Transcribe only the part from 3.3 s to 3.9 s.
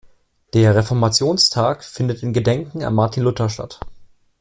statt.